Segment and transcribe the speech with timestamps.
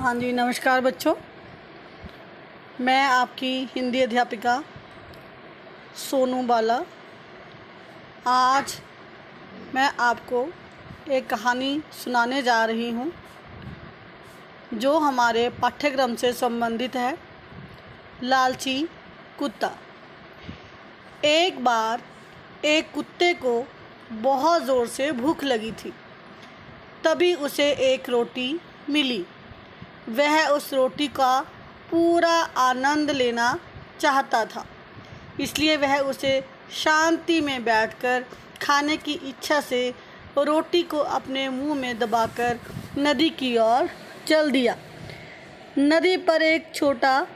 [0.00, 1.14] हाँ जी, नमस्कार बच्चों।
[2.80, 4.62] मैं आपकी हिंदी अध्यापिका
[5.96, 6.78] सोनू बाला।
[8.26, 8.76] आज
[9.74, 10.44] मैं आपको
[11.12, 13.12] एक कहानी सुनाने जा रही हूँ,
[14.74, 17.16] जो हमारे पाठ्यक्रम से संबंधित है।
[18.22, 18.82] लालची
[19.38, 19.70] कुत्ता।
[21.24, 22.02] एक बार
[22.64, 23.62] एक कुत्ते को
[24.12, 25.92] बहुत ज़ोर से भूख लगी थी।
[27.04, 28.60] तभी उसे एक रोटी
[28.90, 29.24] मिली।
[30.10, 31.40] वह उस रोटी का
[31.90, 33.58] पूरा आनंद लेना
[34.00, 34.66] चाहता था।
[35.40, 38.24] इसलिए वह उसे शांति में बैठकर
[38.62, 39.94] खाने की इच्छा से
[40.38, 42.60] रोटी को अपने मुँह में दबाकर
[42.98, 43.88] नदी की ओर
[44.28, 44.76] चल दिया।
[45.78, 47.26] नदी पर एक छोटा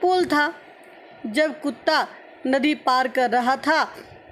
[0.00, 0.54] पुल था।
[1.26, 2.08] जब कुत्ता
[2.46, 3.84] नदी पार कर रहा था,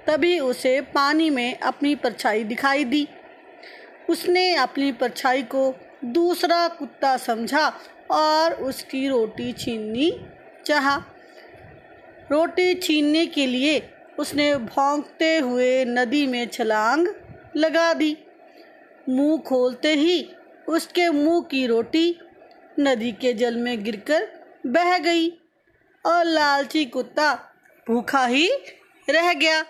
[0.07, 3.07] तभी उसे पानी में अपनी परछाई दिखाई दी।
[4.09, 7.79] उसने अपनी परछाई को दूसरा कुत्ता समझा
[8.11, 10.11] और उसकी रोटी छीननी
[10.65, 10.97] चाहा।
[12.31, 17.07] रोटी छीनने के लिए उसने भौंकते हुए नदी में छलांग
[17.57, 18.17] लगा दी।
[19.09, 20.31] मुँह खोलते ही
[20.67, 22.19] उसके मुँह की रोटी
[22.79, 24.27] नदी के जल में गिरकर
[24.65, 25.29] बह गई
[26.05, 27.33] और लालची कुत्ता
[27.87, 28.49] भूखा ही
[29.09, 29.65] रह गया।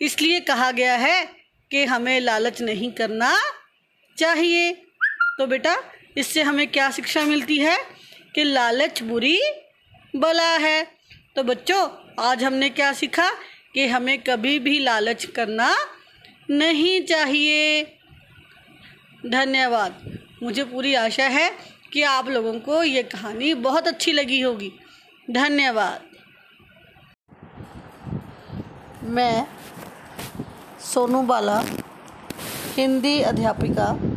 [0.00, 1.24] इसलिए कहा गया है
[1.70, 3.32] कि हमें लालच नहीं करना
[4.18, 4.85] चाहिए।
[5.38, 5.76] तो बेटा,
[6.16, 7.78] इससे हमें क्या शिक्षा मिलती है?
[8.34, 9.40] कि लालच बुरी
[10.16, 10.84] बला है।
[11.36, 11.88] तो बच्चों,
[12.20, 13.30] आज हमने क्या सीखा?
[13.74, 15.76] कि हमें कभी भी लालच करना
[16.50, 17.84] नहीं चाहिए।
[19.26, 21.50] धन्यवाद। मुझे पूरी आशा है
[21.92, 24.72] कि आप लोगों को ये कहानी बहुत अच्छी लगी होगी।
[25.30, 26.02] धन्यवाद।
[29.02, 29.44] मैं
[30.80, 31.62] सोनू बाला,
[32.76, 34.15] हिंदी अध्यापिका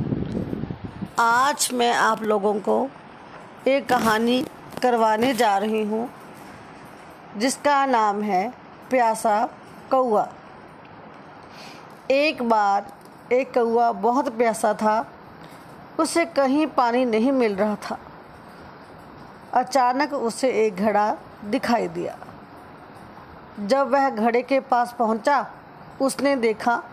[1.20, 2.89] आज मैं आप लोगों को
[3.67, 4.42] एक कहानी
[4.84, 6.09] करवाने जा रही हूँ,
[7.38, 8.53] जिसका नाम है
[8.89, 9.49] प्यासा
[9.92, 10.27] कौआ
[12.11, 12.88] एक बार
[13.33, 15.11] एक कौआ बहुत प्यासा था,
[15.99, 17.99] उसे कहीं पानी नहीं मिल रहा था।
[19.54, 22.17] अचानक उसे एक घड़ा दिखाई दिया।
[23.60, 25.45] जब वह घड़े के पास पहुँचा,
[26.02, 26.83] उसने देखा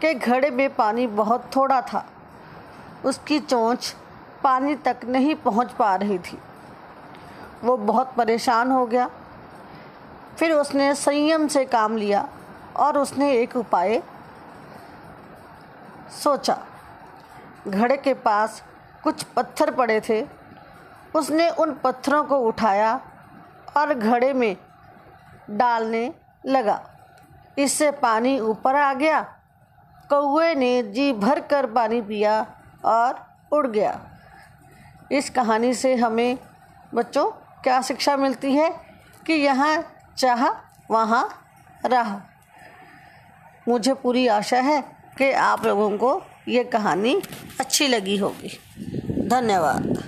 [0.00, 2.06] कि घड़े में पानी बहुत थोड़ा था।
[3.04, 3.96] उसकी चोंच
[4.44, 6.38] पानी तक नहीं पहुँच पा रही थी।
[7.64, 9.10] वो बहुत परेशान हो गया।
[10.38, 12.28] फिर उसने संयम से काम लिया
[12.76, 14.02] और उसने एक उपाय
[16.24, 16.58] सोचा।
[17.68, 18.62] घड़े के पास
[19.04, 20.26] कुछ पत्थर पड़े थे।
[21.14, 23.00] उसने उन पत्थरों को उठाया
[23.76, 24.56] और घड़े में
[25.50, 26.14] डालने
[26.46, 26.90] लगा।
[27.58, 29.22] इससे पानी ऊपर आ गया।
[30.10, 32.46] कौए ने जी भर कर पानी पिया।
[32.84, 34.00] और उड़ गया।
[35.12, 36.38] इस कहानी से हमें,
[36.94, 37.30] बच्चों,
[37.62, 38.80] क्या शिक्षा मिलती है
[39.26, 40.48] कि यहाँ चाह
[40.90, 41.44] वहाँ
[41.86, 42.20] रहा।
[43.68, 44.80] मुझे पूरी आशा है
[45.18, 47.22] कि आप लोगों को ये कहानी
[47.60, 48.58] अच्छी लगी होगी।
[49.28, 50.07] धन्यवाद।